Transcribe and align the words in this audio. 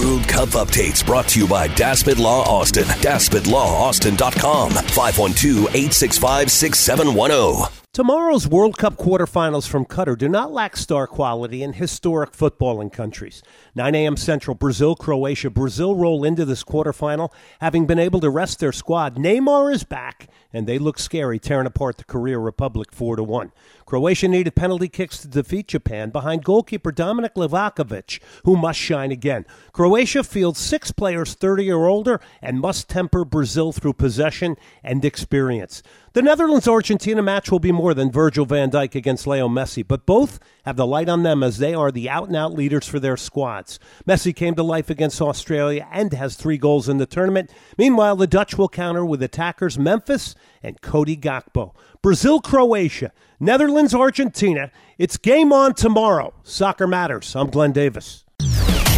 World 0.00 0.26
Cup 0.26 0.48
updates 0.50 1.04
brought 1.04 1.28
to 1.28 1.40
you 1.40 1.46
by 1.46 1.68
Daspit 1.68 2.18
Law 2.18 2.42
Austin. 2.44 2.84
DaspitLawAustin.com. 2.84 4.70
512 4.70 5.58
865 5.68 6.50
6710. 6.50 7.70
Tomorrow's 7.92 8.46
World 8.46 8.78
Cup 8.78 8.96
quarterfinals 8.96 9.66
from 9.66 9.84
Qatar 9.84 10.16
do 10.16 10.28
not 10.28 10.52
lack 10.52 10.76
star 10.76 11.08
quality 11.08 11.64
in 11.64 11.72
historic 11.72 12.30
footballing 12.30 12.92
countries. 12.92 13.42
9 13.74 13.96
a.m. 13.96 14.16
Central, 14.16 14.54
Brazil, 14.54 14.94
Croatia. 14.94 15.50
Brazil 15.50 15.96
roll 15.96 16.22
into 16.22 16.44
this 16.44 16.62
quarterfinal 16.62 17.30
having 17.60 17.86
been 17.86 17.98
able 17.98 18.20
to 18.20 18.30
rest 18.30 18.60
their 18.60 18.70
squad. 18.70 19.16
Neymar 19.16 19.74
is 19.74 19.82
back, 19.82 20.28
and 20.52 20.68
they 20.68 20.78
look 20.78 21.00
scary, 21.00 21.40
tearing 21.40 21.66
apart 21.66 21.98
the 21.98 22.04
Korea 22.04 22.38
Republic 22.38 22.92
4 22.92 23.16
to 23.16 23.24
1. 23.24 23.50
Croatia 23.86 24.28
needed 24.28 24.54
penalty 24.54 24.88
kicks 24.88 25.18
to 25.18 25.26
defeat 25.26 25.66
Japan 25.66 26.10
behind 26.10 26.44
goalkeeper 26.44 26.92
Dominik 26.92 27.34
Livakovic, 27.34 28.20
who 28.44 28.56
must 28.56 28.78
shine 28.78 29.10
again. 29.10 29.44
Croatia 29.72 30.22
fields 30.22 30.60
six 30.60 30.92
players 30.92 31.34
30 31.34 31.72
or 31.72 31.88
older 31.88 32.20
and 32.40 32.60
must 32.60 32.88
temper 32.88 33.24
Brazil 33.24 33.72
through 33.72 33.94
possession 33.94 34.54
and 34.84 35.04
experience. 35.04 35.82
The 36.12 36.22
Netherlands 36.22 36.66
Argentina 36.66 37.22
match 37.22 37.50
will 37.50 37.60
be 37.60 37.70
more 37.80 37.94
than 37.94 38.12
Virgil 38.12 38.44
van 38.44 38.70
Dijk 38.70 38.94
against 38.94 39.26
Leo 39.26 39.48
Messi, 39.48 39.82
but 39.86 40.04
both 40.04 40.38
have 40.66 40.76
the 40.76 40.86
light 40.86 41.08
on 41.08 41.22
them 41.22 41.42
as 41.42 41.56
they 41.56 41.72
are 41.72 41.90
the 41.90 42.10
out 42.10 42.26
and 42.26 42.36
out 42.36 42.52
leaders 42.52 42.86
for 42.86 43.00
their 43.00 43.16
squads. 43.16 43.78
Messi 44.06 44.36
came 44.36 44.54
to 44.54 44.62
life 44.62 44.90
against 44.90 45.22
Australia 45.22 45.88
and 45.90 46.12
has 46.12 46.36
three 46.36 46.58
goals 46.58 46.90
in 46.90 46.98
the 46.98 47.06
tournament. 47.06 47.50
Meanwhile, 47.78 48.16
the 48.16 48.26
Dutch 48.26 48.58
will 48.58 48.68
counter 48.68 49.02
with 49.02 49.22
attackers 49.22 49.78
Memphis 49.78 50.34
and 50.62 50.82
Cody 50.82 51.16
Gakpo. 51.16 51.74
Brazil, 52.02 52.42
Croatia, 52.42 53.12
Netherlands, 53.40 53.94
Argentina. 53.94 54.70
It's 54.98 55.16
game 55.16 55.50
on 55.50 55.72
tomorrow. 55.72 56.34
Soccer 56.42 56.86
matters. 56.86 57.34
I'm 57.34 57.48
Glenn 57.48 57.72
Davis. 57.72 58.24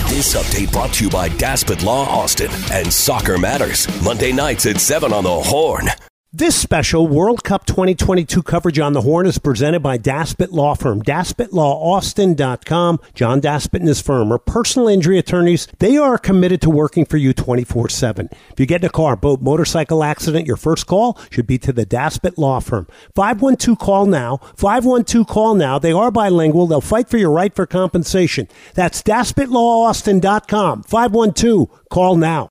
This 0.09 0.35
update 0.35 0.73
brought 0.73 0.93
to 0.95 1.05
you 1.05 1.11
by 1.11 1.29
Daspit 1.29 1.85
Law 1.85 2.05
Austin 2.09 2.51
and 2.73 2.93
Soccer 2.93 3.39
Matters. 3.39 3.87
Monday 4.03 4.33
nights 4.33 4.67
at 4.67 4.81
7 4.81 5.13
on 5.13 5.23
the 5.23 5.31
Horn. 5.31 5.87
This 6.35 6.57
special 6.57 7.07
World 7.09 7.45
Cup 7.45 7.67
2022 7.67 8.43
coverage 8.43 8.79
on 8.79 8.95
the 8.95 9.03
Horn 9.03 9.27
is 9.27 9.37
presented 9.37 9.81
by 9.81 9.99
Daspit 9.99 10.51
Law 10.51 10.75
Firm. 10.75 11.03
DaspitLawAustin.com. 11.03 13.01
John 13.13 13.43
Daspit 13.43 13.81
and 13.81 13.89
his 13.89 14.01
firm 14.01 14.33
are 14.33 14.39
personal 14.39 14.89
injury 14.89 15.19
attorneys. 15.19 15.69
They 15.79 15.99
are 15.99 16.17
committed 16.17 16.63
to 16.63 16.71
working 16.71 17.05
for 17.05 17.19
you 17.19 17.35
24 17.35 17.91
7. 17.91 18.31
If 18.51 18.59
you 18.59 18.65
get 18.65 18.81
in 18.81 18.87
a 18.87 18.91
car, 18.91 19.15
boat, 19.15 19.43
motorcycle 19.43 20.03
accident, 20.03 20.47
your 20.47 20.57
first 20.57 20.87
call 20.87 21.21
should 21.31 21.47
be 21.47 21.59
to 21.59 21.71
the 21.71 21.85
Daspit 21.85 22.39
Law 22.39 22.61
Firm. 22.61 22.87
512 23.15 23.79
call 23.79 24.07
now. 24.07 24.39
512 24.57 25.27
call 25.27 25.55
now. 25.55 25.79
They 25.79 25.93
are 25.93 26.11
bilingual. 26.11 26.67
They'll 26.67 26.81
fight 26.81 27.11
for 27.11 27.19
your 27.19 27.31
right 27.31 27.55
for 27.55 27.67
compensation. 27.67 28.49
That's 28.73 29.03
DaspitLawAustin.com. 29.03 30.85
512 30.85 31.89
call 31.91 32.17
now. 32.17 32.51